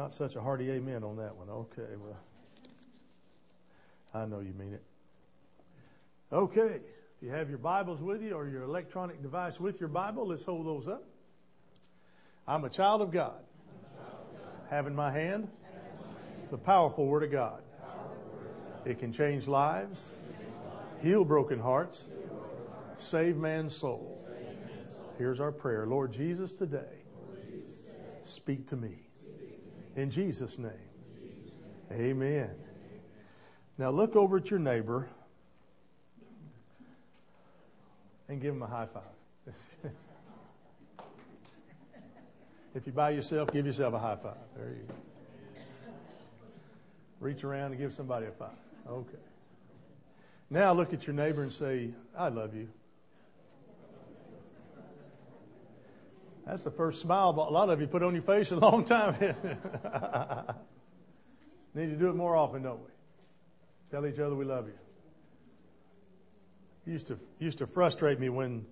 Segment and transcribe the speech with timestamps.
[0.00, 1.50] Not such a hearty amen on that one.
[1.50, 2.16] Okay, well,
[4.14, 4.82] I know you mean it.
[6.32, 10.26] Okay, if you have your Bibles with you or your electronic device with your Bible,
[10.26, 11.04] let's hold those up.
[12.48, 13.44] I'm a child of God,
[14.70, 15.48] have in my hand
[16.50, 17.60] the powerful Word of God.
[18.86, 20.00] It can change lives,
[21.02, 22.04] heal broken hearts,
[22.96, 24.26] save man's soul.
[25.18, 27.02] Here's our prayer Lord Jesus, today,
[28.22, 29.09] speak to me.
[30.00, 30.72] In Jesus' name.
[31.92, 32.48] Amen.
[33.76, 35.10] Now look over at your neighbor
[38.26, 39.02] and give him a high five.
[42.74, 44.38] if you by yourself, give yourself a high five.
[44.56, 44.94] There you go.
[47.20, 48.48] Reach around and give somebody a five.
[48.88, 49.18] Okay.
[50.48, 52.70] Now look at your neighbor and say, I love you.
[56.46, 59.14] That's the first smile a lot of you put on your face a long time.
[61.74, 62.90] Need to do it more often, don't we?
[63.90, 64.74] Tell each other we love you.
[66.92, 68.66] Used to used to frustrate me when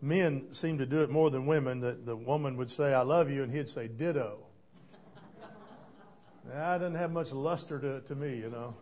[0.00, 1.80] men seemed to do it more than women.
[1.80, 4.38] That the woman would say "I love you" and he'd say "ditto."
[6.46, 8.74] that doesn't have much luster to, to me, you know.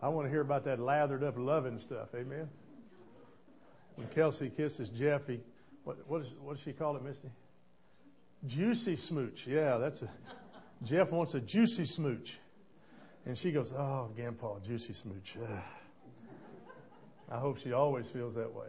[0.00, 2.08] I want to hear about that lathered up loving stuff.
[2.14, 2.48] Amen.
[3.96, 5.40] When Kelsey kisses Jeff, he
[5.84, 7.30] what what, is, what does she call it, Misty?
[8.46, 9.46] Juicy smooch.
[9.46, 10.08] Yeah, that's a.
[10.82, 12.38] Jeff wants a juicy smooch,
[13.24, 15.48] and she goes, "Oh, Grandpa, juicy smooch." Ugh.
[17.30, 18.68] I hope she always feels that way.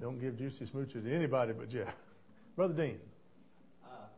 [0.00, 1.94] Don't give juicy smooches to anybody but Jeff.
[2.56, 2.98] Brother Dean.
[3.84, 4.10] Uh,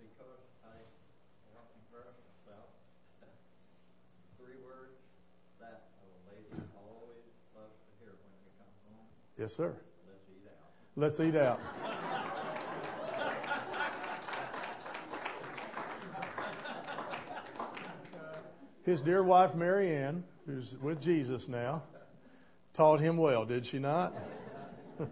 [0.00, 0.80] because I
[1.52, 2.72] want impressed about
[4.38, 4.96] three words
[5.60, 9.06] that a lady always loves to hear when we come home.
[9.38, 9.76] Yes, sir.
[10.98, 11.60] Let's eat out.
[18.82, 21.82] His dear wife, Mary Ann, who's with Jesus now,
[22.72, 24.14] taught him well, did she not?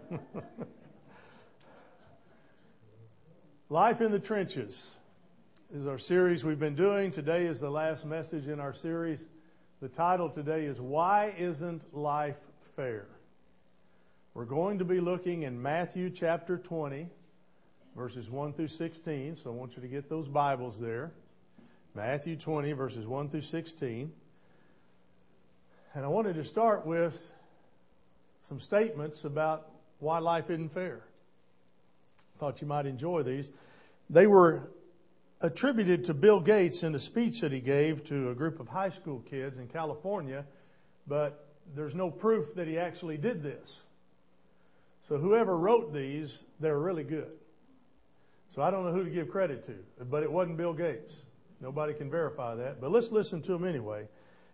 [3.69, 4.95] Life in the Trenches
[5.71, 7.11] is our series we've been doing.
[7.11, 9.19] Today is the last message in our series.
[9.81, 12.37] The title today is Why Isn't Life
[12.75, 13.05] Fair?
[14.35, 17.07] We're going to be looking in Matthew chapter 20,
[17.95, 19.37] verses 1 through 16.
[19.37, 21.13] So I want you to get those Bibles there.
[21.93, 24.11] Matthew 20, verses 1 through 16.
[25.93, 27.31] And I wanted to start with
[28.49, 29.69] some statements about
[29.99, 30.99] why life isn't fair.
[32.37, 33.51] Thought you might enjoy these.
[34.09, 34.69] They were
[35.39, 38.89] attributed to Bill Gates in a speech that he gave to a group of high
[38.89, 40.43] school kids in California,
[41.07, 43.79] but there's no proof that he actually did this.
[45.07, 47.31] So whoever wrote these, they're really good.
[48.49, 51.13] So I don't know who to give credit to, but it wasn't Bill Gates.
[51.61, 54.07] Nobody can verify that, but let's listen to them anyway.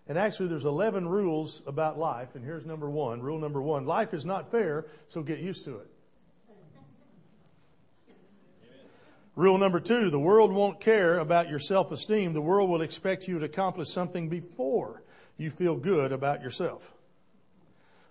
[0.08, 3.22] And actually, there's 11 rules about life, and here's number one.
[3.22, 5.88] Rule number one life is not fair, so get used to it.
[9.36, 12.34] Rule number two the world won't care about your self esteem.
[12.34, 15.04] The world will expect you to accomplish something before
[15.38, 16.94] you feel good about yourself.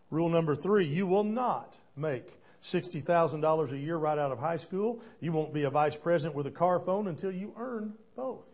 [0.08, 5.00] Rule number three you will not make $60,000 a year right out of high school.
[5.20, 8.46] You won't be a vice president with a car phone until you earn both.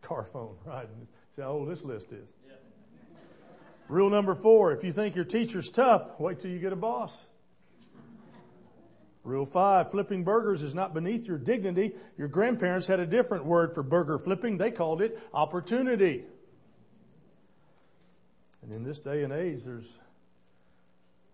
[0.00, 0.88] Car phone, right?
[1.36, 2.28] See how old this list is.
[2.46, 2.54] Yeah.
[3.88, 7.14] Rule number four if you think your teacher's tough, wait till you get a boss.
[9.24, 11.92] Rule five flipping burgers is not beneath your dignity.
[12.18, 16.24] Your grandparents had a different word for burger flipping, they called it opportunity.
[18.62, 19.86] And in this day and age, there's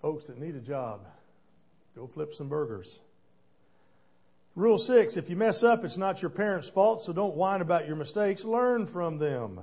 [0.00, 1.00] folks that need a job.
[1.96, 3.00] Go flip some burgers.
[4.54, 7.86] Rule six, if you mess up, it's not your parents' fault, so don't whine about
[7.86, 8.44] your mistakes.
[8.44, 9.60] Learn from them.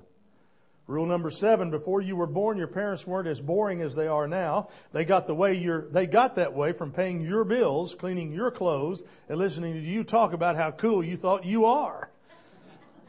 [0.87, 4.27] Rule number seven, before you were born, your parents weren't as boring as they are
[4.27, 4.69] now.
[4.93, 8.51] They got the way you're, they got that way from paying your bills, cleaning your
[8.51, 12.09] clothes, and listening to you talk about how cool you thought you are.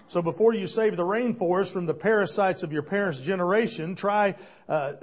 [0.08, 4.36] So before you save the rainforest from the parasites of your parents' generation, try,
[4.68, 4.94] uh,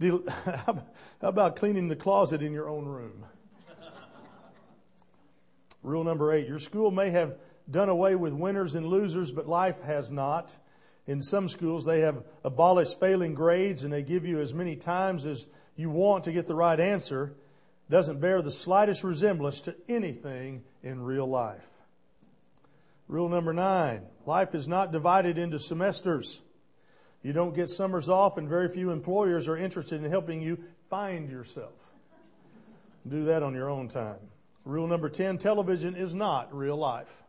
[0.00, 0.82] how
[1.20, 3.24] about cleaning the closet in your own room?
[5.82, 7.36] Rule number eight, your school may have
[7.70, 10.56] done away with winners and losers, but life has not.
[11.06, 15.24] In some schools, they have abolished failing grades and they give you as many times
[15.24, 15.46] as
[15.76, 17.34] you want to get the right answer.
[17.88, 21.66] Doesn't bear the slightest resemblance to anything in real life.
[23.08, 26.42] Rule number nine life is not divided into semesters.
[27.22, 31.28] You don't get summers off, and very few employers are interested in helping you find
[31.28, 31.72] yourself.
[33.08, 34.18] Do that on your own time.
[34.64, 37.24] Rule number 10 television is not real life.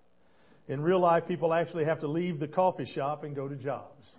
[0.67, 4.11] In real life, people actually have to leave the coffee shop and go to jobs.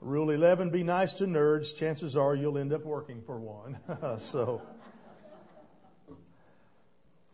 [0.00, 1.74] Rule 11 be nice to nerds.
[1.74, 3.78] Chances are you'll end up working for one.
[4.18, 4.60] so,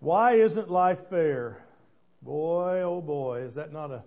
[0.00, 1.58] why isn't life fair?
[2.20, 4.02] Boy, oh boy, is that not a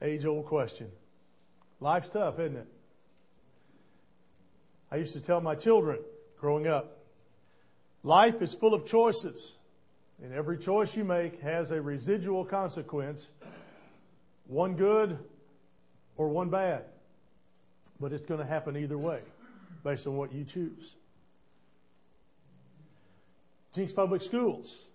[0.00, 0.90] age old question?
[1.80, 2.66] Life's tough, isn't it?
[4.92, 5.98] I used to tell my children
[6.38, 6.98] growing up
[8.02, 9.54] life is full of choices,
[10.22, 13.30] and every choice you make has a residual consequence
[14.46, 15.18] one good
[16.16, 16.84] or one bad.
[18.00, 19.20] But it's going to happen either way
[19.84, 20.96] based on what you choose.
[23.74, 24.86] Jenks Public Schools.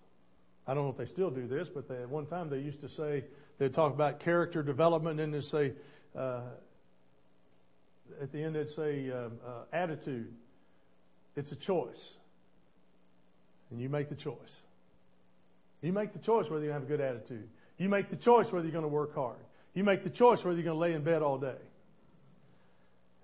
[0.66, 2.80] I don't know if they still do this, but they, at one time they used
[2.80, 3.24] to say,
[3.58, 5.72] they'd talk about character development and they'd say,
[6.14, 6.40] uh,
[8.20, 10.32] at the end they'd say um, uh, attitude.
[11.36, 12.14] It's a choice.
[13.70, 14.60] And you make the choice.
[15.82, 17.48] You make the choice whether you have a good attitude.
[17.78, 19.36] You make the choice whether you're going to work hard.
[19.74, 21.56] You make the choice whether you're going to lay in bed all day.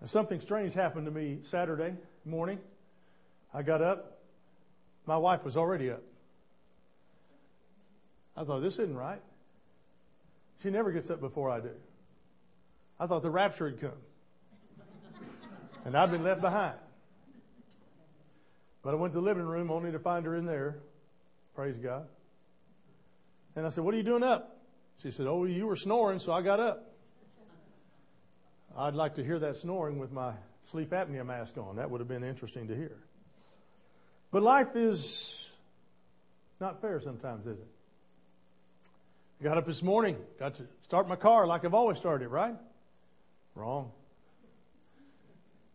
[0.05, 1.95] Something strange happened to me Saturday
[2.25, 2.59] morning.
[3.55, 4.19] I got up.
[5.07, 6.03] My wife was already up.
[8.37, 9.21] I thought, this isn't right.
[10.63, 11.71] She never gets up before I do.
[12.99, 13.91] I thought the rapture had come.
[15.85, 16.79] And I've been left behind.
[18.83, 20.79] But I went to the living room only to find her in there.
[21.55, 22.07] Praise God.
[23.55, 24.59] And I said, What are you doing up?
[25.03, 26.89] She said, Oh, you were snoring, so I got up.
[28.77, 30.33] I'd like to hear that snoring with my
[30.67, 31.77] sleep apnea mask on.
[31.77, 32.97] That would have been interesting to hear.
[34.31, 35.55] But life is
[36.59, 37.67] not fair sometimes, is it?
[39.41, 42.55] I got up this morning, got to start my car like I've always started right?
[43.55, 43.91] Wrong.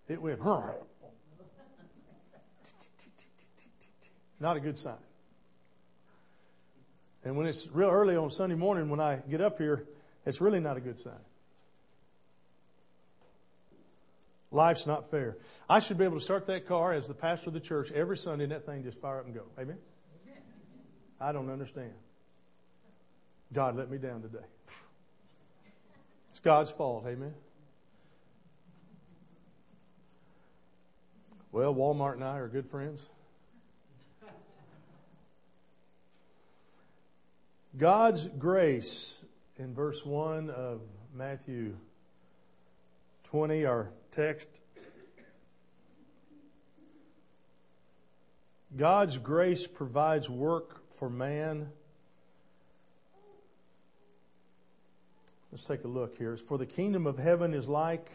[0.08, 0.40] It went,
[4.40, 4.96] not a good sign.
[7.24, 9.86] And when it's real early on Sunday morning when I get up here,
[10.26, 11.14] it's really not a good sign.
[14.52, 15.38] Life's not fair.
[15.70, 18.18] I should be able to start that car as the pastor of the church every
[18.18, 19.44] Sunday and that thing just fire up and go.
[19.60, 19.78] Amen?
[21.20, 21.92] I don't understand.
[23.52, 24.46] God let me down today.
[26.30, 27.06] It's God's fault.
[27.08, 27.34] Amen?
[31.58, 33.10] Well, Walmart and I are good friends.
[37.76, 39.20] God's grace
[39.58, 40.82] in verse 1 of
[41.16, 41.76] Matthew
[43.24, 44.50] 20, our text.
[48.76, 51.70] God's grace provides work for man.
[55.52, 56.38] Let's take a look here.
[56.38, 58.12] For the kingdom of heaven is like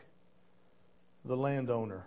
[1.24, 2.06] the landowner.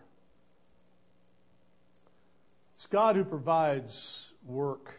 [2.86, 4.94] It's God who provides work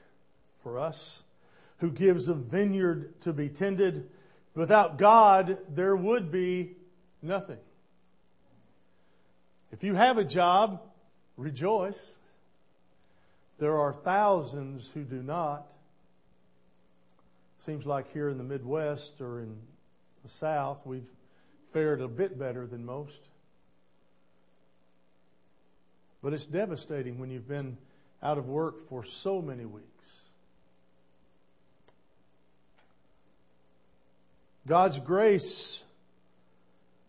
[0.65, 1.23] for us
[1.77, 4.11] who gives a vineyard to be tended.
[4.57, 6.75] Without God, there would be
[7.23, 7.61] nothing.
[9.71, 10.83] If you have a job,
[11.37, 12.17] rejoice.
[13.61, 15.73] There are thousands who do not.
[17.65, 19.57] Seems like here in the Midwest or in
[20.25, 21.09] the South, we've
[21.69, 23.29] fared a bit better than most.
[26.23, 27.77] But it's devastating when you've been
[28.23, 29.87] out of work for so many weeks.
[34.67, 35.85] God's grace,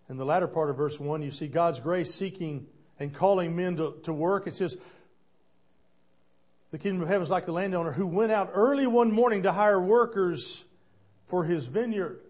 [0.09, 2.67] in the latter part of verse 1, you see God's grace seeking
[2.99, 4.45] and calling men to, to work.
[4.45, 4.77] It says,
[6.69, 9.51] the kingdom of heaven is like the landowner who went out early one morning to
[9.51, 10.65] hire workers
[11.25, 12.21] for his vineyard.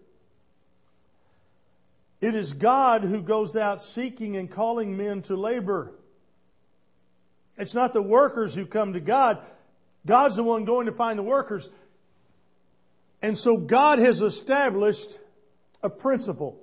[2.20, 5.92] It is God who goes out seeking and calling men to labor.
[7.58, 9.38] It's not the workers who come to God.
[10.06, 11.68] God's the one going to find the workers.
[13.20, 15.18] And so God has established
[15.82, 16.58] a principle.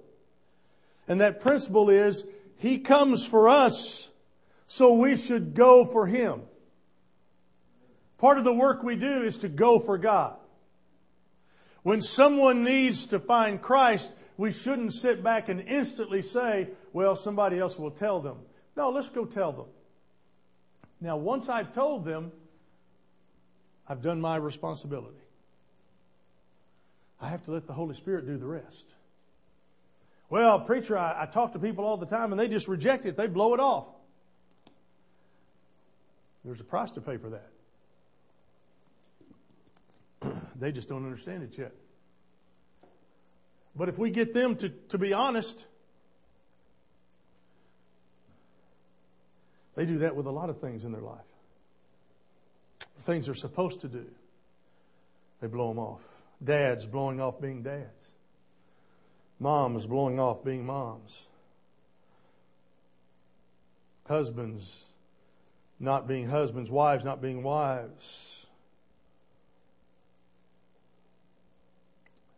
[1.07, 2.25] And that principle is
[2.57, 4.09] He comes for us,
[4.67, 6.41] so we should go for Him.
[8.17, 10.37] Part of the work we do is to go for God.
[11.83, 17.59] When someone needs to find Christ, we shouldn't sit back and instantly say, well, somebody
[17.59, 18.37] else will tell them.
[18.75, 19.65] No, let's go tell them.
[21.01, 22.31] Now, once I've told them,
[23.87, 25.17] I've done my responsibility.
[27.21, 28.85] I have to let the Holy Spirit do the rest.
[30.29, 33.15] Well, preacher, I, I talk to people all the time and they just reject it.
[33.15, 33.87] They blow it off.
[36.43, 37.49] There's a price to pay for that.
[40.59, 41.73] they just don't understand it yet.
[43.75, 45.65] But if we get them to, to be honest,
[49.75, 51.19] they do that with a lot of things in their life.
[53.01, 54.05] Things they're supposed to do,
[55.41, 56.01] they blow them off.
[56.43, 58.11] Dads blowing off being dads.
[59.39, 61.27] Moms blowing off being moms.
[64.07, 64.85] Husbands
[65.79, 68.47] not being husbands, wives not being wives.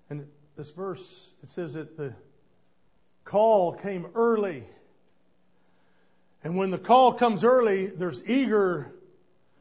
[0.10, 2.14] And this verse, it says that the
[3.26, 4.64] call came early.
[6.44, 8.94] And when the call comes early, there's eager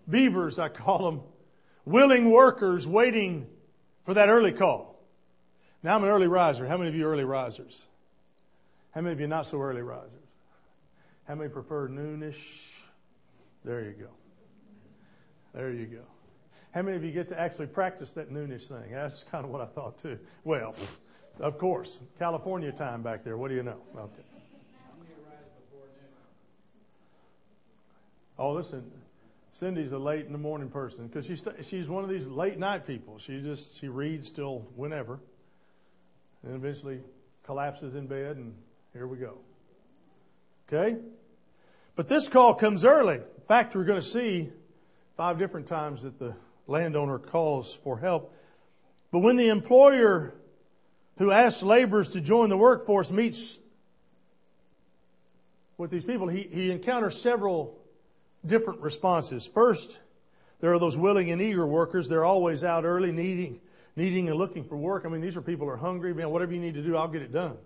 [0.08, 1.20] beavers, I call them,
[1.84, 3.46] willing workers waiting
[4.04, 5.00] for that early call.
[5.82, 6.66] Now I'm an early riser.
[6.66, 7.84] How many of you early risers?
[8.92, 10.10] How many of you not so early risers?
[11.26, 12.60] How many prefer noonish?
[13.64, 14.08] There you go.
[15.54, 16.02] There you go.
[16.72, 18.92] How many of you get to actually practice that noonish thing?
[18.92, 20.18] That's kind of what I thought too.
[20.44, 20.74] Well,
[21.40, 23.36] of course, California time back there.
[23.36, 23.80] What do you know?
[23.96, 24.25] Okay.
[28.38, 28.84] Oh, listen,
[29.54, 32.86] Cindy's a late in the morning person because she's she's one of these late night
[32.86, 33.18] people.
[33.18, 35.18] She just she reads till whenever,
[36.42, 37.00] and eventually
[37.44, 38.54] collapses in bed, and
[38.92, 39.38] here we go.
[40.68, 40.98] Okay,
[41.94, 43.14] but this call comes early.
[43.14, 44.50] In fact, we're going to see
[45.16, 46.34] five different times that the
[46.66, 48.34] landowner calls for help.
[49.12, 50.34] But when the employer
[51.16, 53.60] who asks laborers to join the workforce meets
[55.78, 57.78] with these people, he, he encounters several
[58.46, 59.46] different responses.
[59.46, 60.00] First,
[60.60, 62.08] there are those willing and eager workers.
[62.08, 63.60] They're always out early, needing,
[63.94, 65.04] needing and looking for work.
[65.04, 66.14] I mean, these are people who are hungry.
[66.14, 67.56] Man, whatever you need to do, I'll get it done.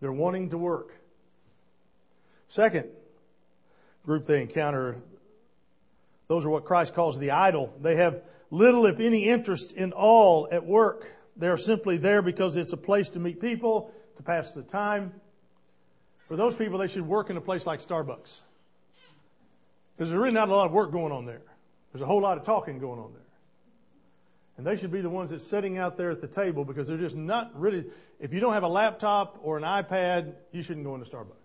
[0.00, 0.92] They're wanting to work.
[2.48, 2.88] Second
[4.04, 4.96] group they encounter,
[6.28, 7.72] those are what Christ calls the idle.
[7.80, 11.06] They have little, if any, interest in all at work.
[11.36, 15.14] They're simply there because it's a place to meet people, to pass the time.
[16.28, 18.42] For those people, they should work in a place like Starbucks.
[19.96, 21.42] Because there's really not a lot of work going on there.
[21.92, 23.22] There's a whole lot of talking going on there.
[24.56, 26.98] And they should be the ones that's sitting out there at the table because they're
[26.98, 27.84] just not really,
[28.20, 31.36] if you don't have a laptop or an iPad, you shouldn't go into Starbucks.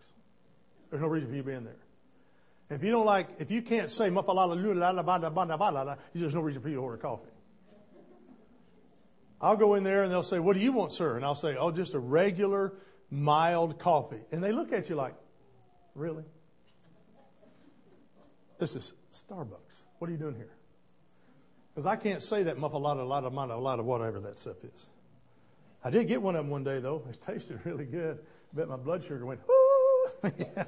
[0.90, 1.76] There's no reason for you being there.
[2.70, 4.10] If you don't like, if you can't say
[6.22, 7.30] there's no reason for you to order coffee.
[9.40, 11.16] I'll go in there and they'll say, what do you want, sir?
[11.16, 12.74] And I'll say, oh, just a regular,
[13.10, 14.20] mild coffee.
[14.32, 15.14] And they look at you like,
[15.96, 16.24] really?
[18.60, 19.86] This is Starbucks.
[20.00, 20.52] What are you doing here?
[21.74, 24.20] Because I can't say that muff a lot, a lot of, a lot of whatever
[24.22, 24.86] that stuff is.
[25.84, 27.04] I did get one of them one day though.
[27.10, 28.18] It tasted really good.
[28.18, 30.32] I bet my blood sugar went, whoo!
[30.40, 30.64] yeah.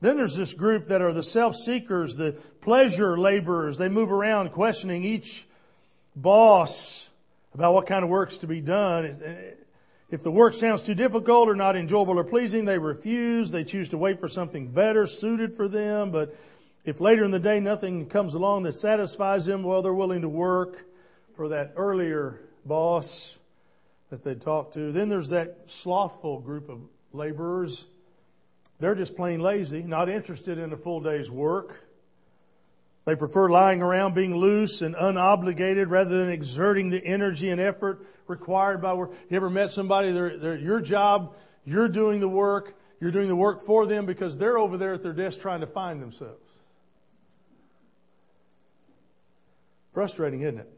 [0.00, 3.78] Then there's this group that are the self-seekers, the pleasure laborers.
[3.78, 5.46] They move around questioning each
[6.16, 7.10] boss
[7.54, 9.20] about what kind of work's to be done.
[10.12, 13.50] If the work sounds too difficult or not enjoyable or pleasing, they refuse.
[13.50, 16.10] They choose to wait for something better suited for them.
[16.10, 16.36] But
[16.84, 20.28] if later in the day nothing comes along that satisfies them, well, they're willing to
[20.28, 20.84] work
[21.34, 23.38] for that earlier boss
[24.10, 24.92] that they talked to.
[24.92, 26.82] Then there's that slothful group of
[27.14, 27.86] laborers.
[28.80, 31.74] They're just plain lazy, not interested in a full day's work.
[33.04, 38.06] They prefer lying around being loose and unobligated rather than exerting the energy and effort
[38.28, 39.12] required by work.
[39.28, 43.36] You ever met somebody, they're, they're your job, you're doing the work, you're doing the
[43.36, 46.38] work for them because they're over there at their desk trying to find themselves.
[49.92, 50.72] Frustrating, isn't it?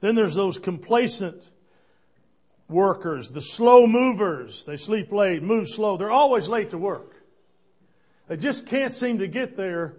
[0.00, 1.48] Then there's those complacent
[2.68, 4.64] workers, the slow movers.
[4.64, 5.96] They sleep late, move slow.
[5.96, 7.14] They're always late to work.
[8.28, 9.96] They just can't seem to get there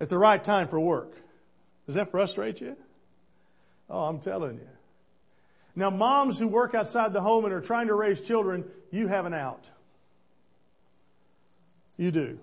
[0.00, 1.14] at the right time for work.
[1.86, 2.76] Does that frustrate you?
[3.90, 4.68] Oh, I'm telling you.
[5.74, 9.26] Now, moms who work outside the home and are trying to raise children, you have
[9.26, 9.64] an out.
[11.96, 12.38] You do.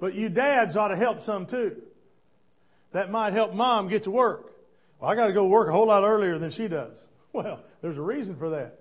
[0.00, 1.82] But you dads ought to help some too.
[2.92, 4.52] That might help mom get to work.
[5.00, 6.96] Well, I got to go work a whole lot earlier than she does.
[7.32, 8.78] Well, there's a reason for that.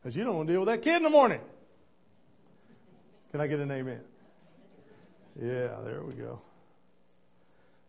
[0.00, 1.42] Because you don't want to deal with that kid in the morning.
[3.32, 4.00] Can I get an amen?
[5.40, 6.38] Yeah, there we go.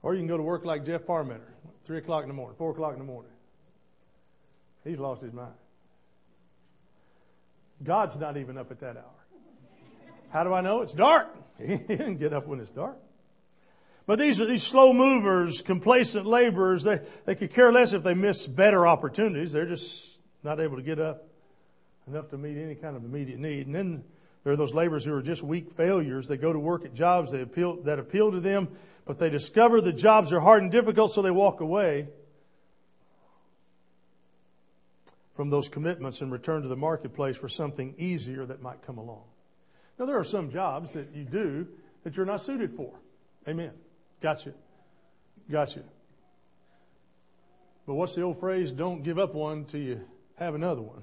[0.04, 1.42] Or you can go to work like Jeff Parmenter,
[1.84, 3.32] 3 o'clock in the morning, 4 o'clock in the morning.
[4.86, 5.54] He's lost his mind.
[7.84, 9.04] God's not even up at that hour.
[10.30, 10.82] How do I know?
[10.82, 11.28] It's dark.
[11.62, 12.98] He didn't get up when it's dark.
[14.08, 16.82] But these are these slow movers, complacent laborers.
[16.82, 19.52] They, they could care less if they miss better opportunities.
[19.52, 21.28] They're just not able to get up
[22.08, 23.68] enough to meet any kind of immediate need.
[23.68, 24.04] And then
[24.44, 26.28] there are those laborers who are just weak failures.
[26.28, 28.70] They go to work at jobs that appeal, that appeal to them,
[29.06, 32.08] but they discover the jobs are hard and difficult, so they walk away.
[35.42, 39.24] from those commitments and return to the marketplace for something easier that might come along.
[39.98, 41.68] Now, there are some jobs that you do
[42.04, 42.94] that you're not suited for.
[43.48, 43.72] Amen.
[44.22, 44.54] Gotcha.
[45.50, 45.82] Gotcha.
[47.88, 48.72] But what's the old phrase?
[48.72, 50.02] Don't give up one till you
[50.36, 51.02] have another one.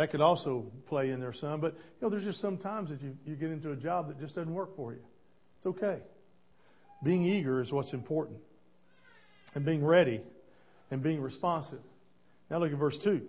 [0.00, 1.60] That could also play in there some.
[1.60, 4.18] But, you know, there's just some times that you, you get into a job that
[4.18, 5.00] just doesn't work for you.
[5.58, 6.00] It's okay.
[7.02, 8.38] Being eager is what's important.
[9.54, 10.22] And being ready
[10.90, 11.80] and being responsive.
[12.48, 13.20] Now look at verse 2.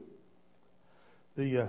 [1.36, 1.68] The uh,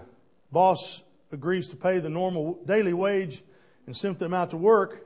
[0.52, 3.42] boss agrees to pay the normal daily wage
[3.87, 5.04] and send them out to work.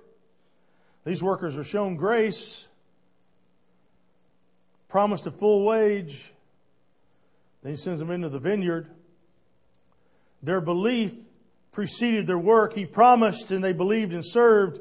[1.07, 2.69] These workers are shown grace,
[4.89, 6.35] promised a full wage.
[7.63, 8.91] Then he sends them into the vineyard.
[10.43, 11.15] Their belief
[11.73, 12.75] preceded their work.
[12.75, 14.81] He promised and they believed and served.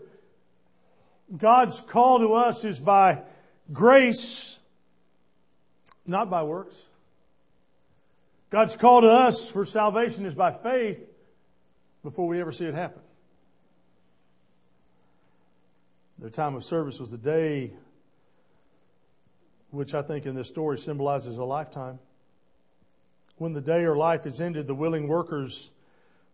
[1.36, 3.24] God's call to us is by
[3.74, 4.60] grace,
[6.06, 6.76] not by works.
[8.50, 11.00] God's call to us for salvation is by faith
[12.04, 13.02] before we ever see it happen.
[16.20, 17.72] Their time of service was the day
[19.72, 22.00] which I think in this story symbolizes a lifetime.
[23.38, 25.72] When the day or life is ended, the willing workers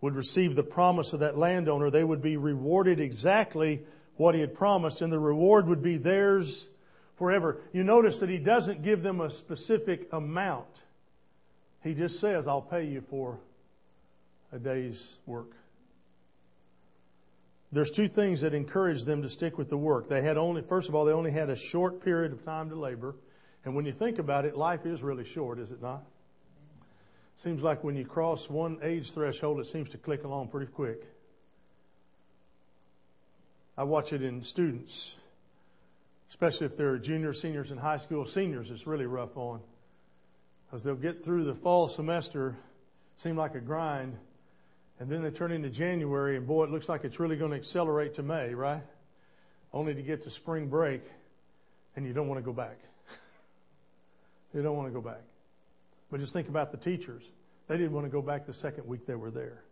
[0.01, 1.89] would receive the promise of that landowner.
[1.89, 3.83] They would be rewarded exactly
[4.17, 6.67] what he had promised, and the reward would be theirs
[7.17, 7.61] forever.
[7.71, 10.83] You notice that he doesn't give them a specific amount.
[11.83, 13.39] He just says, I'll pay you for
[14.51, 15.51] a day's work.
[17.71, 20.09] There's two things that encouraged them to stick with the work.
[20.09, 22.75] They had only, first of all, they only had a short period of time to
[22.75, 23.15] labor.
[23.63, 26.03] And when you think about it, life is really short, is it not?
[27.41, 31.07] Seems like when you cross one age threshold, it seems to click along pretty quick.
[33.75, 35.15] I watch it in students,
[36.29, 38.27] especially if they're juniors, seniors in high school.
[38.27, 39.59] Seniors, it's really rough on
[40.67, 42.55] because they'll get through the fall semester,
[43.17, 44.15] seem like a grind,
[44.99, 47.57] and then they turn into January, and boy, it looks like it's really going to
[47.57, 48.83] accelerate to May, right?
[49.73, 51.01] Only to get to spring break,
[51.95, 52.77] and you don't want to go back.
[54.53, 55.21] you don't want to go back.
[56.11, 57.23] But just think about the teachers.
[57.67, 59.63] They didn't want to go back the second week they were there.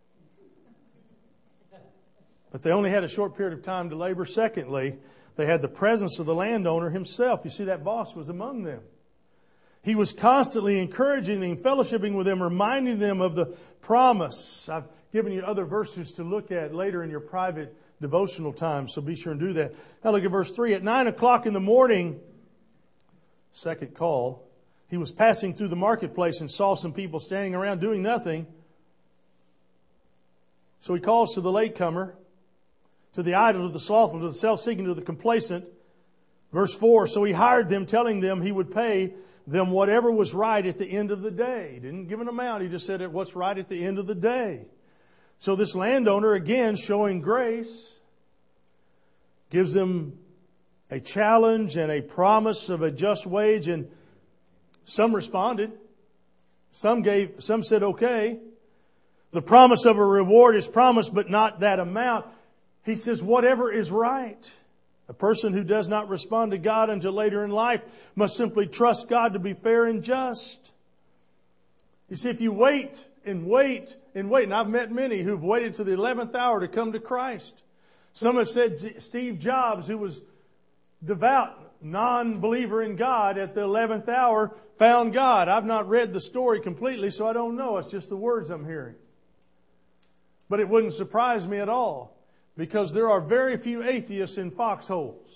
[2.51, 4.25] But they only had a short period of time to labor.
[4.25, 4.97] Secondly,
[5.35, 7.41] they had the presence of the landowner himself.
[7.43, 8.81] You see, that boss was among them.
[9.83, 13.45] He was constantly encouraging them, fellowshipping with them, reminding them of the
[13.81, 14.67] promise.
[14.67, 19.01] I've given you other verses to look at later in your private devotional time, so
[19.01, 19.73] be sure and do that.
[20.03, 20.73] Now look at verse 3.
[20.73, 22.19] At 9 o'clock in the morning,
[23.51, 24.48] second call,
[24.89, 28.47] he was passing through the marketplace and saw some people standing around doing nothing.
[30.79, 32.15] So he calls to the latecomer,
[33.13, 35.65] to the idle, to the slothful, to the self-seeking, to the complacent.
[36.51, 39.13] Verse 4, so he hired them, telling them he would pay
[39.45, 41.71] them whatever was right at the end of the day.
[41.75, 44.15] He didn't give an amount, he just said what's right at the end of the
[44.15, 44.65] day.
[45.37, 47.93] So this landowner, again, showing grace,
[49.51, 50.17] gives them
[50.89, 53.89] a challenge and a promise of a just wage, and
[54.89, 55.71] some responded.
[56.71, 58.39] Some gave, some said okay.
[59.31, 62.25] The promise of a reward is promised, but not that amount.
[62.83, 64.51] He says, whatever is right.
[65.07, 67.81] A person who does not respond to God until later in life
[68.15, 70.73] must simply trust God to be fair and just.
[72.09, 75.75] You see, if you wait and wait and wait, and I've met many who've waited
[75.75, 77.53] to the 11th hour to come to Christ.
[78.13, 80.19] Some have said Steve Jobs, who was
[81.03, 85.47] devout, non-believer in God at the 11th hour, found God.
[85.47, 87.77] I've not read the story completely, so I don't know.
[87.77, 88.95] It's just the words I'm hearing.
[90.49, 92.17] But it wouldn't surprise me at all
[92.57, 95.29] because there are very few atheists in foxholes.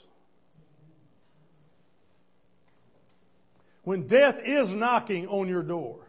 [3.83, 6.07] When death is knocking on your door,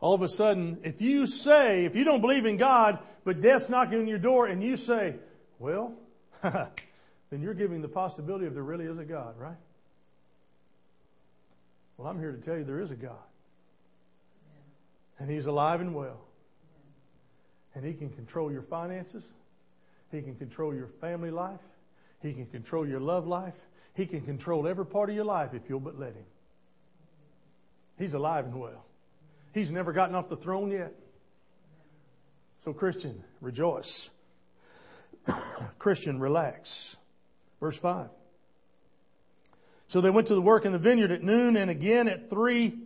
[0.00, 3.70] all of a sudden, if you say, if you don't believe in God, but death's
[3.70, 5.14] knocking on your door and you say,
[5.58, 5.94] well,
[7.32, 9.56] then you're giving the possibility of there really is a God, right?
[11.96, 13.16] Well, I'm here to tell you there is a God.
[15.18, 16.20] And He's alive and well.
[17.74, 19.24] And He can control your finances.
[20.10, 21.62] He can control your family life.
[22.20, 23.56] He can control your love life.
[23.94, 26.26] He can control every part of your life if you'll but let Him.
[27.98, 28.84] He's alive and well.
[29.54, 30.92] He's never gotten off the throne yet.
[32.62, 34.10] So, Christian, rejoice.
[35.78, 36.98] Christian, relax.
[37.62, 38.08] Verse 5.
[39.86, 42.76] So they went to the work in the vineyard at noon and again at 3.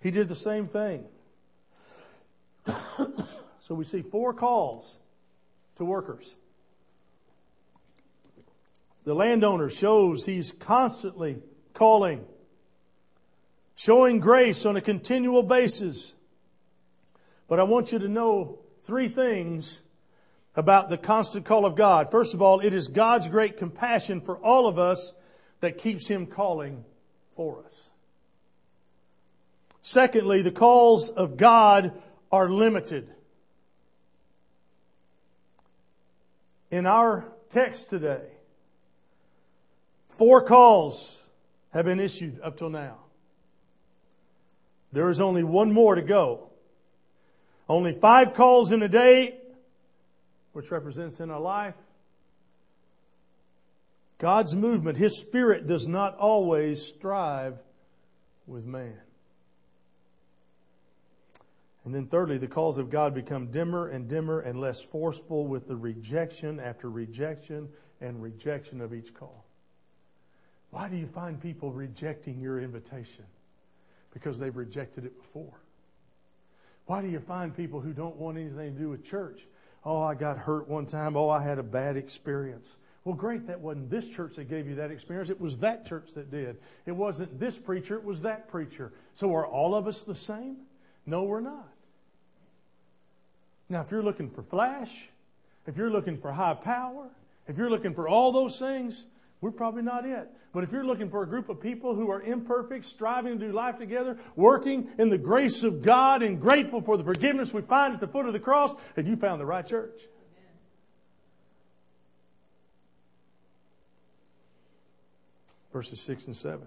[0.00, 1.04] He did the same thing.
[3.60, 4.98] so we see four calls
[5.76, 6.34] to workers.
[9.04, 11.40] The landowner shows he's constantly
[11.74, 12.26] calling
[13.76, 16.12] showing grace on a continual basis.
[17.46, 19.80] But I want you to know three things
[20.56, 22.10] about the constant call of God.
[22.10, 25.14] First of all, it is God's great compassion for all of us
[25.60, 26.84] that keeps Him calling
[27.36, 27.90] for us.
[29.82, 31.92] Secondly, the calls of God
[32.30, 33.10] are limited.
[36.70, 38.24] In our text today,
[40.08, 41.28] four calls
[41.72, 42.98] have been issued up till now.
[44.92, 46.50] There is only one more to go.
[47.68, 49.38] Only five calls in a day,
[50.54, 51.74] which represents in our life.
[54.18, 57.58] God's movement, His Spirit does not always strive
[58.46, 58.98] with man.
[61.84, 65.68] And then thirdly, the calls of God become dimmer and dimmer and less forceful with
[65.68, 67.68] the rejection after rejection
[68.00, 69.44] and rejection of each call.
[70.70, 73.24] Why do you find people rejecting your invitation?
[74.12, 75.60] Because they've rejected it before.
[76.86, 79.46] Why do you find people who don't want anything to do with church?
[79.84, 81.16] Oh, I got hurt one time.
[81.16, 82.68] Oh, I had a bad experience.
[83.04, 85.28] Well, great, that wasn't this church that gave you that experience.
[85.28, 86.56] It was that church that did.
[86.86, 88.92] It wasn't this preacher, it was that preacher.
[89.14, 90.56] So are all of us the same?
[91.04, 91.68] No, we're not.
[93.68, 95.08] Now, if you're looking for flash,
[95.66, 97.08] if you're looking for high power,
[97.46, 99.04] if you're looking for all those things,
[99.44, 100.26] we're probably not it.
[100.54, 103.52] But if you're looking for a group of people who are imperfect, striving to do
[103.52, 107.92] life together, working in the grace of God and grateful for the forgiveness we find
[107.92, 110.00] at the foot of the cross, then you found the right church.
[115.74, 116.66] Verses 6 and 7.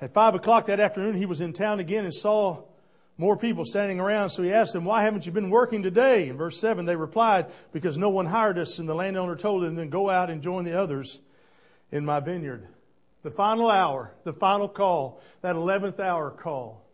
[0.00, 2.62] At 5 o'clock that afternoon, he was in town again and saw
[3.18, 4.30] more people standing around.
[4.30, 6.26] So he asked them, Why haven't you been working today?
[6.30, 8.78] In verse 7, they replied, Because no one hired us.
[8.78, 11.20] And the landowner told them, Then go out and join the others
[11.90, 12.66] in my vineyard.
[13.22, 16.84] The final hour, the final call, that 11th hour call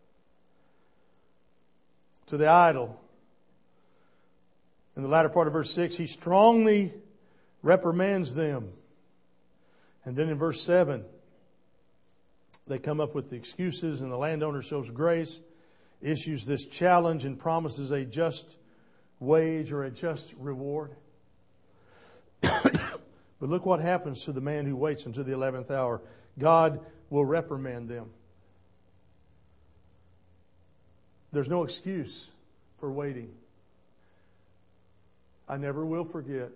[2.27, 3.01] to the idle.
[4.97, 6.93] In the latter part of verse 6, he strongly
[7.63, 8.73] reprimands them.
[10.05, 11.05] And then in verse 7,
[12.67, 15.41] they come up with the excuses, and the landowner shows grace
[16.01, 18.59] issues this challenge and promises a just
[19.19, 20.95] wage or a just reward.
[23.41, 26.03] But look what happens to the man who waits until the 11th hour.
[26.39, 28.11] God will reprimand them.
[31.33, 32.31] There's no excuse
[32.79, 33.31] for waiting.
[35.49, 36.51] I never will forget,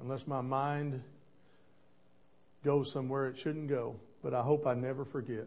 [0.00, 1.02] unless my mind
[2.64, 5.46] goes somewhere it shouldn't go, but I hope I never forget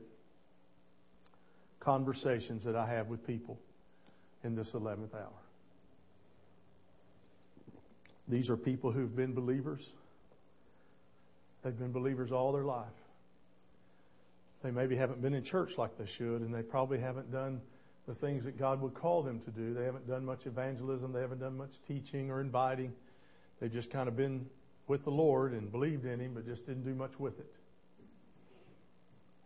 [1.80, 3.60] conversations that I have with people
[4.44, 5.49] in this 11th hour.
[8.30, 9.82] These are people who've been believers.
[11.64, 12.86] They've been believers all their life.
[14.64, 17.60] They maybe haven't been in church like they should, and they probably haven't done
[18.08, 19.74] the things that God would call them to do.
[19.74, 21.12] They haven't done much evangelism.
[21.12, 22.94] They haven't done much teaching or inviting.
[23.60, 24.46] They've just kind of been
[24.88, 27.54] with the Lord and believed in Him, but just didn't do much with it.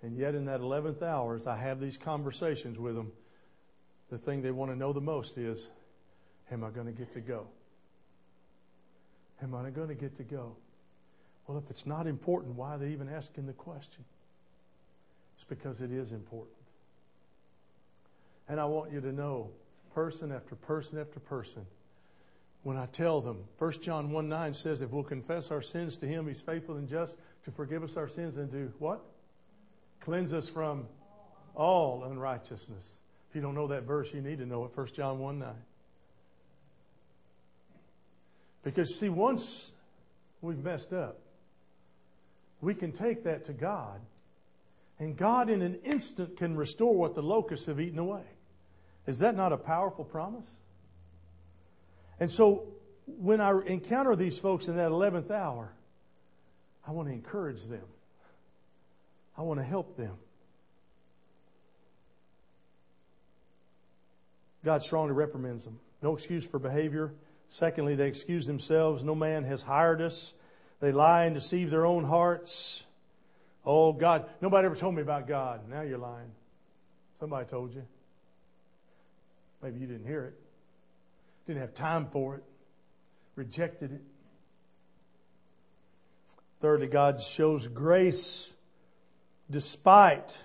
[0.02, 3.14] And yet, in that 11th hour, as I have these conversations with them,
[4.10, 5.70] the thing they want to know the most is
[6.52, 7.48] Am I going to get to go?
[9.44, 10.56] Am I going to get to go?
[11.46, 14.06] Well, if it's not important, why are they even asking the question?
[15.36, 16.56] It's because it is important.
[18.48, 19.50] And I want you to know,
[19.94, 21.66] person after person after person,
[22.64, 26.08] when I tell them, 1 John 1 9 says, if we'll confess our sins to
[26.08, 29.02] Him, He's faithful and just to forgive us our sins and do what?
[30.00, 30.88] Cleanse us from
[31.56, 32.86] all unrighteousness.
[33.30, 34.72] If you don't know that verse, you need to know it.
[34.76, 35.50] 1 John 1 9.
[38.64, 39.72] Because, see, once
[40.42, 41.20] we've messed up,
[42.62, 44.00] we can take that to God,
[45.00, 48.24] and God in an instant can restore what the locusts have eaten away.
[49.06, 50.48] Is that not a powerful promise?
[52.20, 52.68] And so,
[53.06, 55.74] when I encounter these folks in that 11th hour,
[56.88, 57.84] I want to encourage them.
[59.38, 60.16] I want to help them.
[64.64, 65.80] God strongly reprimands them.
[66.02, 67.12] No excuse for behavior.
[67.50, 69.04] Secondly, they excuse themselves.
[69.04, 70.34] No man has hired us.
[70.80, 72.86] They lie and deceive their own hearts.
[73.66, 74.30] Oh, God.
[74.42, 75.70] Nobody ever told me about God.
[75.70, 76.32] Now you're lying.
[77.20, 77.84] Somebody told you.
[79.62, 80.34] Maybe you didn't hear it.
[81.48, 82.44] Didn't have time for it.
[83.36, 84.02] Rejected it.
[86.62, 88.52] Thirdly, God shows grace
[89.50, 90.42] despite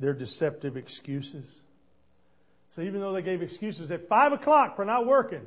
[0.00, 1.44] their deceptive excuses.
[2.74, 5.46] So even though they gave excuses at five o'clock for not working,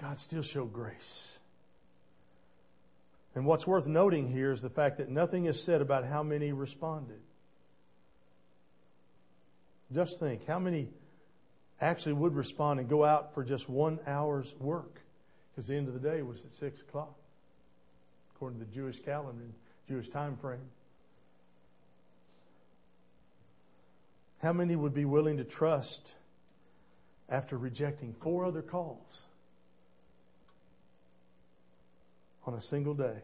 [0.00, 1.38] God still showed grace.
[3.34, 6.52] And what's worth noting here is the fact that nothing is said about how many
[6.52, 7.20] responded.
[9.92, 10.88] Just think how many
[11.80, 15.00] actually would respond and go out for just one hour's work?
[15.50, 17.14] Because the end of the day was at six o'clock,
[18.34, 19.42] according to the Jewish calendar.
[19.42, 19.54] and
[19.88, 20.70] Jewish time frame.
[24.40, 26.14] How many would be willing to trust
[27.28, 29.24] after rejecting four other calls
[32.50, 33.22] on a single day?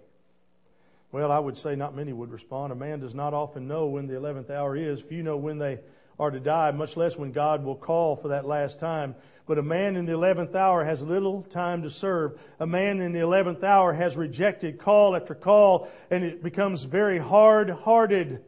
[1.11, 2.73] Well, I would say not many would respond.
[2.73, 5.01] A man does not often know when the 11th hour is.
[5.01, 5.81] Few know when they
[6.21, 9.17] are to die, much less when God will call for that last time.
[9.47, 12.41] But a man in the 11th hour has little time to serve.
[12.61, 17.19] A man in the 11th hour has rejected call after call, and it becomes very
[17.19, 18.45] hard hearted.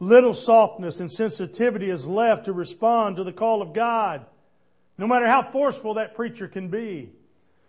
[0.00, 4.24] Little softness and sensitivity is left to respond to the call of God,
[4.96, 7.10] no matter how forceful that preacher can be.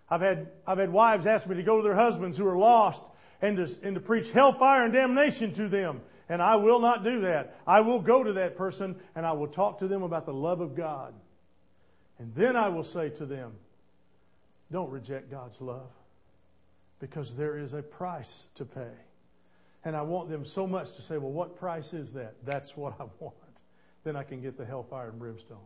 [0.09, 3.03] I've had, I've had wives ask me to go to their husbands who are lost
[3.41, 6.01] and to, and to preach hellfire and damnation to them.
[6.29, 7.59] And I will not do that.
[7.67, 10.61] I will go to that person and I will talk to them about the love
[10.61, 11.13] of God.
[12.19, 13.53] And then I will say to them,
[14.71, 15.89] don't reject God's love
[16.99, 18.93] because there is a price to pay.
[19.83, 22.35] And I want them so much to say, well, what price is that?
[22.43, 23.35] That's what I want.
[24.03, 25.57] Then I can get the hellfire and brimstone.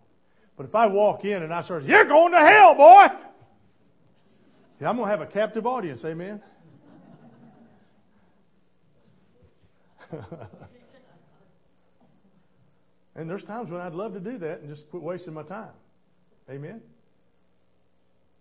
[0.58, 3.08] But if I walk in and I start, you're going to hell, boy!
[4.80, 6.42] Yeah, I'm going to have a captive audience, amen?
[13.16, 15.74] and there's times when I'd love to do that and just quit wasting my time.
[16.50, 16.82] Amen?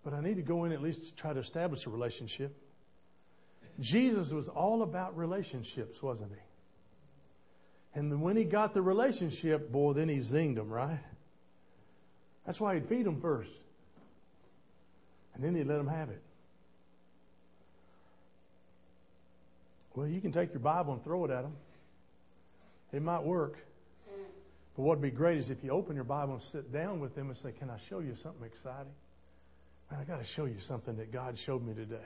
[0.04, 2.56] But I need to go in at least to try to establish a relationship.
[3.80, 6.38] Jesus was all about relationships, wasn't he?
[7.98, 11.00] And when he got the relationship, boy, then he zinged them, right?
[12.46, 13.50] That's why he'd feed them first.
[15.34, 16.22] And then he'd let them have it.
[19.98, 21.56] Well, you can take your Bible and throw it at them.
[22.92, 23.58] It might work.
[24.76, 27.30] But what'd be great is if you open your Bible and sit down with them
[27.30, 28.92] and say, Can I show you something exciting?
[29.90, 31.96] Man, I got to show you something that God showed me today.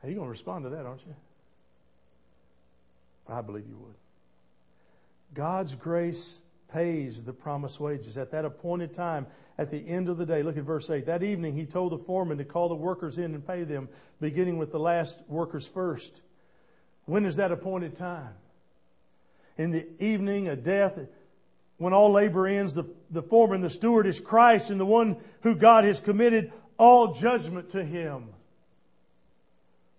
[0.00, 1.14] Hey, you're going to respond to that, aren't you?
[3.28, 3.94] I believe you would.
[5.34, 6.40] God's grace
[6.72, 8.16] pays the promised wages.
[8.16, 9.26] At that appointed time,
[9.58, 11.06] at the end of the day, look at verse 8.
[11.06, 13.88] That evening, he told the foreman to call the workers in and pay them,
[14.20, 16.22] beginning with the last workers first.
[17.04, 18.34] When is that appointed time?
[19.58, 20.98] In the evening, a death,
[21.76, 25.54] when all labor ends, the, the foreman, the steward is Christ and the one who
[25.54, 28.28] God has committed all judgment to him.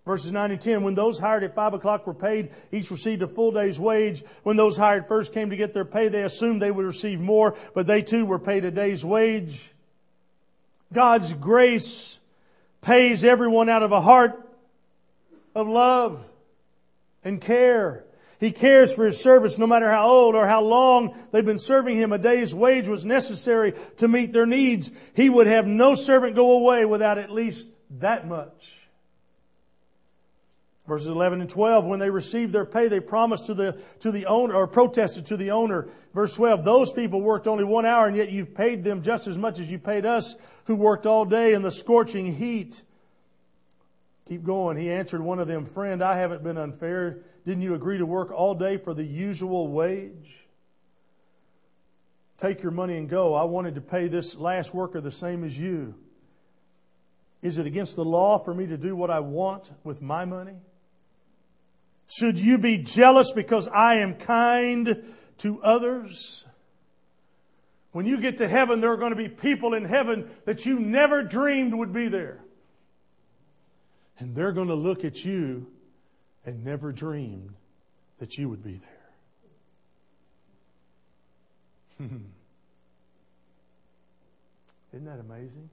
[0.06, 3.26] Verses 9 and 10, when those hired at 5 o'clock were paid, each received a
[3.26, 4.22] full day's wage.
[4.42, 7.54] When those hired first came to get their pay, they assumed they would receive more,
[7.74, 9.72] but they too were paid a day's wage.
[10.92, 12.18] God's grace
[12.82, 14.46] pays everyone out of a heart
[15.54, 16.22] of love
[17.24, 18.04] and care.
[18.38, 21.96] He cares for his servants no matter how old or how long they've been serving
[21.96, 22.12] him.
[22.12, 24.90] A day's wage was necessary to meet their needs.
[25.14, 27.68] He would have no servant go away without at least
[28.00, 28.83] that much.
[30.86, 34.26] Verses 11 and 12, when they received their pay, they promised to the, to the
[34.26, 35.88] owner, or protested to the owner.
[36.12, 39.38] Verse 12, those people worked only one hour and yet you've paid them just as
[39.38, 42.82] much as you paid us who worked all day in the scorching heat.
[44.28, 44.76] Keep going.
[44.76, 47.20] He answered one of them, friend, I haven't been unfair.
[47.46, 50.38] Didn't you agree to work all day for the usual wage?
[52.36, 53.34] Take your money and go.
[53.34, 55.94] I wanted to pay this last worker the same as you.
[57.40, 60.56] Is it against the law for me to do what I want with my money?
[62.06, 65.04] Should you be jealous because I am kind
[65.38, 66.44] to others?
[67.92, 70.80] When you get to heaven, there are going to be people in heaven that you
[70.80, 72.40] never dreamed would be there.
[74.18, 75.66] And they're going to look at you
[76.44, 77.54] and never dreamed
[78.18, 78.80] that you would be
[81.98, 82.08] there.
[84.92, 85.70] Isn't that amazing?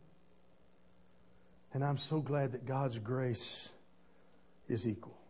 [1.74, 3.72] And I'm so glad that God's grace
[4.67, 5.21] is equal.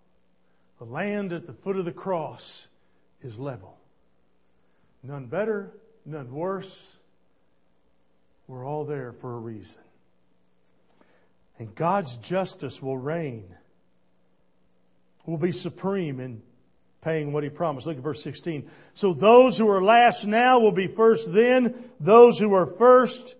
[0.81, 2.65] The land at the foot of the cross
[3.21, 3.77] is level.
[5.03, 5.71] None better,
[6.07, 6.97] none worse.
[8.47, 9.79] We're all there for a reason.
[11.59, 13.55] And God's justice will reign,
[15.27, 16.41] will be supreme in
[17.01, 17.85] paying what He promised.
[17.85, 18.67] Look at verse 16.
[18.95, 23.35] So those who are last now will be first then, those who are first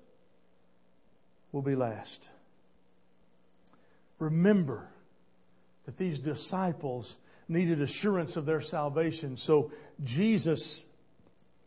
[1.51, 2.30] will be last.
[4.19, 4.88] Remember
[5.88, 7.17] that these disciples
[7.52, 9.38] needed assurance of their salvation.
[9.38, 9.72] So
[10.04, 10.86] Jesus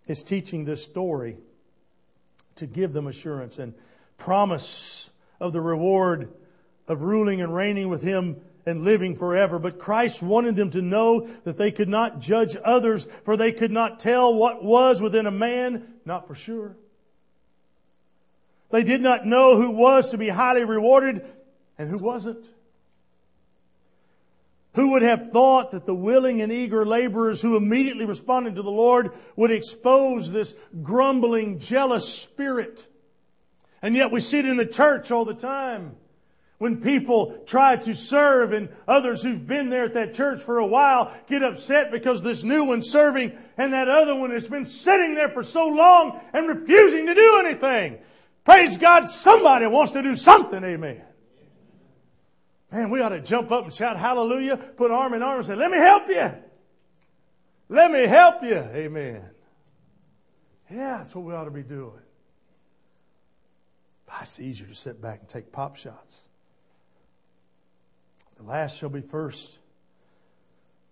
[0.06, 1.36] is teaching this story
[2.56, 3.74] to give them assurance and
[4.18, 6.32] promise of the reward
[6.88, 9.58] of ruling and reigning with Him and living forever.
[9.58, 13.70] But Christ wanted them to know that they could not judge others, for they could
[13.70, 16.76] not tell what was within a man, not for sure.
[18.70, 21.24] They did not know who was to be highly rewarded
[21.78, 22.46] and who wasn't.
[24.74, 28.70] Who would have thought that the willing and eager laborers who immediately responded to the
[28.70, 32.88] Lord would expose this grumbling, jealous spirit?
[33.82, 35.94] And yet we see it in the church all the time.
[36.58, 40.66] When people try to serve and others who've been there at that church for a
[40.66, 45.14] while get upset because this new one's serving and that other one has been sitting
[45.14, 47.98] there for so long and refusing to do anything.
[48.44, 51.02] Praise God, somebody wants to do something, amen.
[52.74, 55.54] Man, we ought to jump up and shout hallelujah, put arm in arm and say,
[55.54, 56.32] let me help you.
[57.68, 58.56] Let me help you.
[58.56, 59.22] Amen.
[60.68, 61.92] Yeah, that's what we ought to be doing.
[64.06, 66.18] But it's easier to sit back and take pop shots.
[68.38, 69.60] The last shall be first.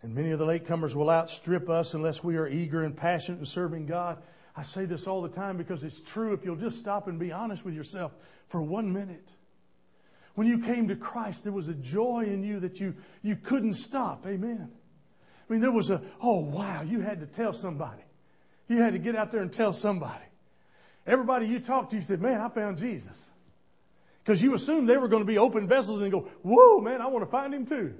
[0.03, 3.47] And many of the latecomers will outstrip us unless we are eager and passionate in
[3.47, 4.23] serving God.
[4.57, 7.33] I say this all the time because it's true if you'll just stop and be
[7.33, 8.13] honest with yourself
[8.47, 9.35] for one minute.
[10.35, 13.75] When you came to Christ, there was a joy in you that you, you couldn't
[13.75, 14.27] stop.
[14.27, 14.71] Amen.
[15.49, 18.03] I mean, there was a, oh wow, you had to tell somebody.
[18.69, 20.25] You had to get out there and tell somebody.
[21.07, 23.31] Everybody you talked to, you said, man, I found Jesus.
[24.25, 27.09] Because you assumed they were going to be open vessels and go, whoa, man, I
[27.09, 27.95] want to find him too.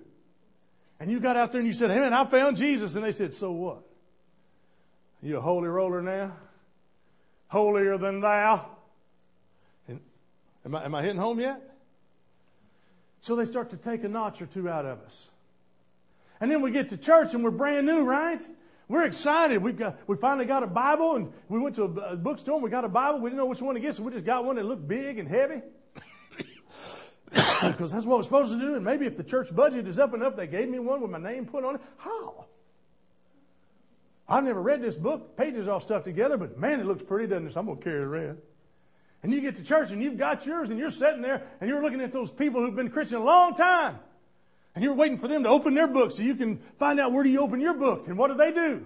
[1.01, 2.95] And you got out there and you said, hey man, I found Jesus.
[2.95, 3.83] And they said, so what?
[5.21, 6.33] You a holy roller now?
[7.49, 8.67] Holier than thou?
[9.89, 10.01] And,
[10.65, 11.61] am, I, am I hitting home yet?
[13.23, 15.29] So they start to take a notch or two out of us.
[16.41, 18.43] And then we get to church and we're brand new, right?
[18.89, 19.63] We're excited.
[19.63, 22.69] We've got, we finally got a Bible and we went to a bookstore and we
[22.69, 23.21] got a Bible.
[23.21, 25.19] We didn't know which one to get, so we just got one that looked big
[25.19, 25.63] and heavy.
[27.63, 28.75] Because that's what we're supposed to do.
[28.75, 31.19] And maybe if the church budget is up enough, they gave me one with my
[31.19, 31.81] name put on it.
[31.97, 32.45] How?
[34.29, 35.37] I've never read this book.
[35.37, 37.55] Pages all stuck together, but man, it looks pretty, doesn't it?
[37.55, 38.39] So I'm going to carry it around.
[39.23, 41.83] And you get to church and you've got yours and you're sitting there and you're
[41.83, 43.99] looking at those people who've been Christian a long time.
[44.75, 47.23] And you're waiting for them to open their book so you can find out where
[47.23, 48.85] do you open your book and what do they do?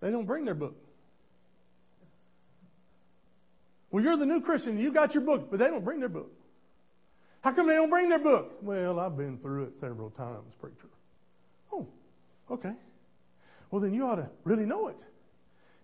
[0.00, 0.74] They don't bring their book.
[3.90, 4.78] Well, you're the new Christian.
[4.78, 6.30] You got your book, but they don't bring their book.
[7.42, 8.58] How come they don't bring their book?
[8.62, 10.88] Well, I've been through it several times, preacher.
[11.72, 11.86] Oh,
[12.50, 12.72] okay.
[13.70, 14.98] Well, then you ought to really know it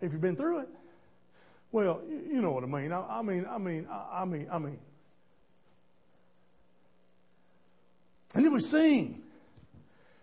[0.00, 0.68] if you've been through it.
[1.72, 2.92] Well, you know what I mean.
[2.92, 4.78] I, I mean, I mean, I, I mean, I mean.
[8.34, 9.22] And then we sing.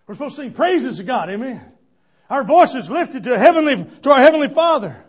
[0.08, 1.30] We're supposed to sing praises to God.
[1.30, 1.62] Amen.
[2.30, 5.04] Our voices lifted to heavenly, to our heavenly Father.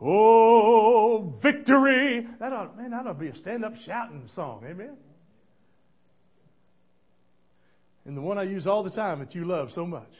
[0.00, 2.26] Oh, victory.
[2.38, 4.64] That ought, man, that ought to be a stand-up shouting song.
[4.66, 4.96] Amen.
[8.06, 10.12] And the one I use all the time that you love so much.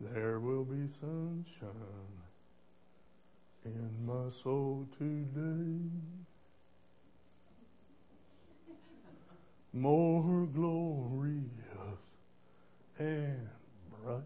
[0.00, 2.19] There will be sunshine
[3.74, 5.90] in my soul today.
[9.72, 11.44] More glorious
[12.98, 13.48] and
[14.02, 14.22] bright.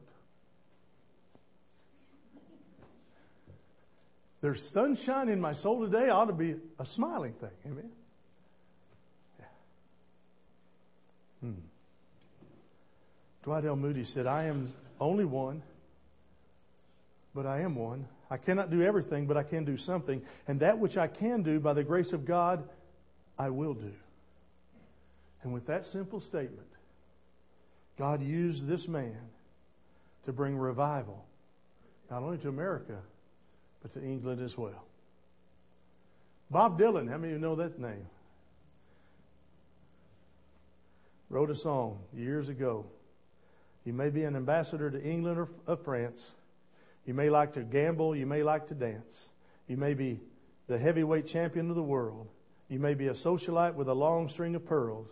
[4.41, 7.51] There's sunshine in my soul today ought to be a smiling thing.
[7.67, 7.91] Amen.
[11.41, 11.53] Hmm.
[13.43, 13.77] Dwight L.
[13.77, 15.63] Moody said, I am only one,
[17.35, 18.07] but I am one.
[18.31, 20.23] I cannot do everything, but I can do something.
[20.49, 22.67] And that which I can do by the grace of God,
[23.39, 23.93] I will do.
[25.43, 26.67] And with that simple statement,
[27.99, 29.19] God used this man
[30.25, 31.25] to bring revival,
[32.11, 32.99] not only to America,
[33.83, 34.85] but to England as well.
[36.51, 38.07] Bob Dylan, how many of you know that name?
[41.29, 42.87] Wrote a song years ago.
[43.85, 46.33] You may be an ambassador to England or, or France.
[47.07, 48.17] You may like to gamble.
[48.17, 49.29] You may like to dance.
[49.69, 50.21] You may be
[50.67, 52.29] the heavyweight champion of the world.
[52.69, 55.09] You may be a socialite with a long string of pearls,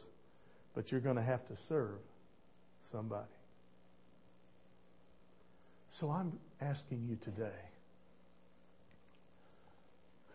[0.75, 1.99] but you're going to have to serve
[2.91, 3.27] somebody.
[5.91, 7.51] So I'm asking you today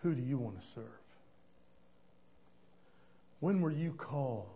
[0.04, 0.84] who do you want to serve?
[3.40, 4.48] When were you called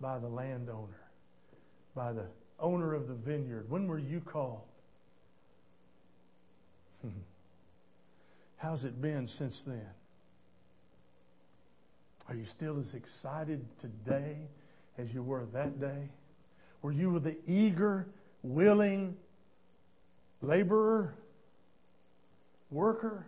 [0.00, 1.02] by the landowner,
[1.94, 2.26] by the
[2.58, 3.66] owner of the vineyard?
[3.68, 4.62] When were you called?
[8.56, 9.86] How's it been since then?
[12.28, 14.36] Are you still as excited today
[14.98, 16.08] as you were that day?
[16.82, 18.06] Were you the eager,
[18.42, 19.16] willing
[20.40, 21.14] laborer,
[22.70, 23.26] worker?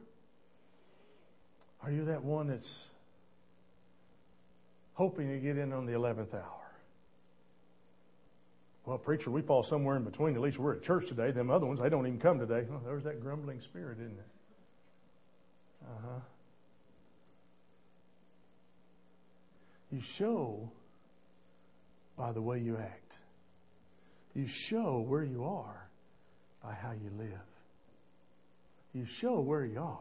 [1.83, 2.85] Are you that one that's
[4.95, 6.62] hoping to get in on the 11th hour?
[8.85, 10.35] Well, preacher, we fall somewhere in between.
[10.35, 11.31] At least we're at church today.
[11.31, 12.67] Them other ones, they don't even come today.
[12.69, 14.27] Well, there's that grumbling spirit, isn't it?
[15.85, 16.21] Uh huh.
[19.93, 20.71] You show
[22.17, 23.19] by the way you act.
[24.35, 25.89] You show where you are
[26.63, 27.29] by how you live.
[28.95, 29.99] You show where you are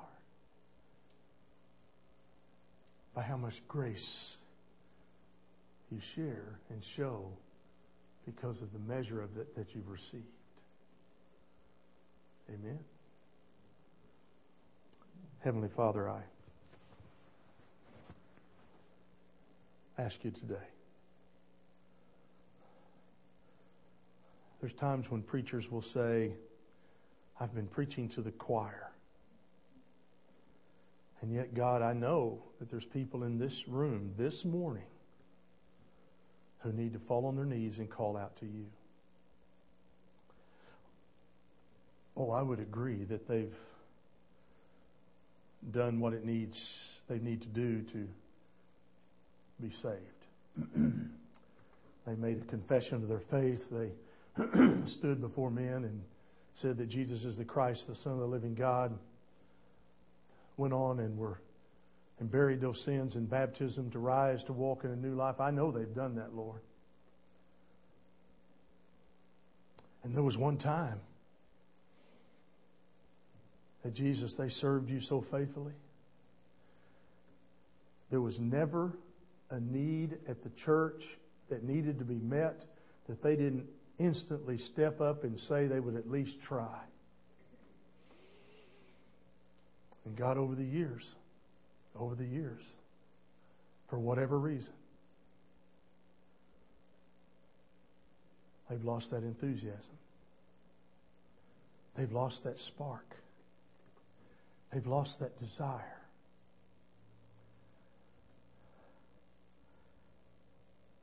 [3.13, 4.37] by how much grace
[5.91, 7.31] you share and show
[8.25, 10.25] because of the measure of that that you've received.
[12.49, 12.79] Amen.
[15.39, 16.21] Heavenly Father, I
[19.97, 20.55] ask you today.
[24.59, 26.33] There's times when preachers will say,
[27.39, 28.91] I've been preaching to the choir.
[31.21, 34.85] And yet, God, I know that there's people in this room this morning
[36.63, 38.65] who need to fall on their knees and call out to you.
[42.15, 43.55] Oh, I would agree that they've
[45.71, 48.07] done what it needs they need to do to
[49.61, 49.97] be saved.
[52.05, 53.69] they made a confession of their faith.
[53.69, 53.91] They
[54.85, 56.01] stood before men and
[56.55, 58.97] said that Jesus is the Christ, the Son of the living God.
[60.57, 61.39] Went on and were
[62.21, 65.41] and buried those sins in baptism to rise to walk in a new life.
[65.41, 66.61] I know they've done that, Lord.
[70.03, 70.99] And there was one time
[73.81, 75.73] that Jesus, they served you so faithfully.
[78.11, 78.95] There was never
[79.49, 81.17] a need at the church
[81.49, 82.67] that needed to be met
[83.07, 83.65] that they didn't
[83.97, 86.81] instantly step up and say they would at least try.
[90.05, 91.15] And God, over the years,
[91.99, 92.63] over the years,
[93.87, 94.73] for whatever reason,
[98.69, 99.97] they've lost that enthusiasm.
[101.95, 103.15] They've lost that spark.
[104.71, 105.97] They've lost that desire.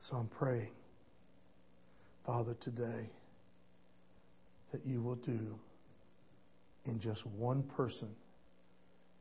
[0.01, 0.71] So I'm praying,
[2.25, 3.11] Father, today
[4.71, 5.55] that you will do
[6.85, 8.09] in just one person,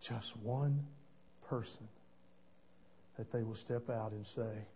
[0.00, 0.86] just one
[1.48, 1.88] person,
[3.16, 4.66] that they will step out and say,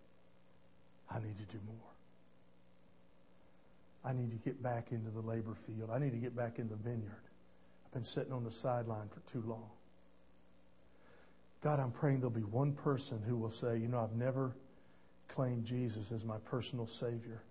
[1.11, 1.77] I need to do more.
[4.05, 5.91] I need to get back into the labor field.
[5.93, 7.23] I need to get back in the vineyard.
[7.87, 9.71] I've been sitting on the sideline for too long.
[11.63, 14.57] God, I'm praying there'll be one person who will say, You know, I've never
[15.29, 17.43] claimed Jesus as my personal Savior.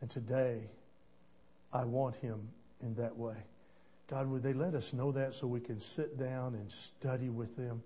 [0.00, 0.62] And today,
[1.72, 2.48] I want Him
[2.82, 3.36] in that way.
[4.12, 7.56] God, would they let us know that so we can sit down and study with
[7.56, 7.82] them,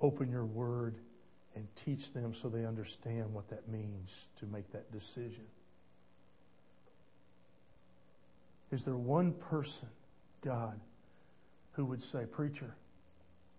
[0.00, 0.94] open your word,
[1.56, 5.42] and teach them so they understand what that means to make that decision?
[8.70, 9.88] Is there one person,
[10.44, 10.78] God,
[11.72, 12.76] who would say, Preacher,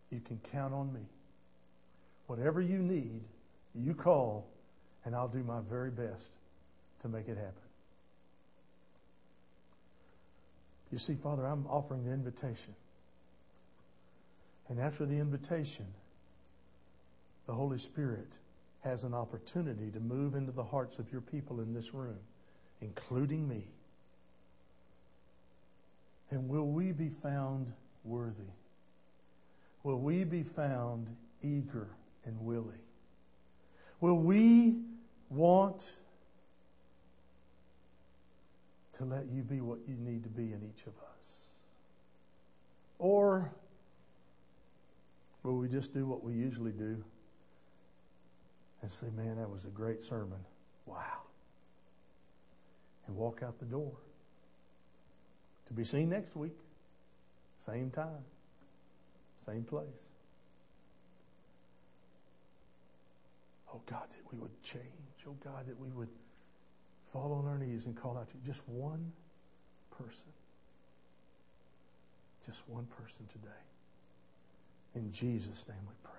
[0.10, 1.02] you can count on me.
[2.28, 3.24] Whatever you need,
[3.76, 4.47] you call,
[5.04, 6.30] and I'll do my very best
[7.02, 7.68] to make it happen.
[10.92, 12.76] You see, Father, I'm offering the invitation.
[14.70, 15.86] And after the invitation,
[17.48, 18.38] the Holy Spirit
[18.84, 22.20] has an opportunity to move into the hearts of your people in this room,
[22.82, 23.66] including me.
[26.32, 27.72] And will we be found
[28.04, 28.54] worthy?
[29.84, 31.08] Will we be found
[31.42, 31.88] eager
[32.26, 32.80] and willing?
[34.00, 34.76] Will we
[35.30, 35.92] want
[39.00, 41.20] to let you be what you need to be in each of us?
[43.00, 43.50] Or
[45.41, 47.02] will we just do what we usually do
[48.82, 50.39] and say, man, that was a great sermon.
[50.86, 51.24] Wow.
[53.08, 53.93] And walk out the door.
[55.68, 56.58] To be seen next week,
[57.66, 58.26] same time,
[59.45, 59.86] same place.
[63.74, 64.84] Oh God, that we would change.
[65.28, 66.10] Oh God, that we would
[67.12, 68.41] fall on our knees and call out to you.
[68.45, 69.12] Just one
[69.91, 70.32] person.
[72.45, 73.49] Just one person today.
[74.95, 76.18] In Jesus' name we pray.